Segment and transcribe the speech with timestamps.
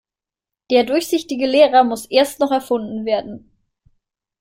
[0.71, 3.51] Der durchsichtige Lehrer muss erst noch erfunden werden.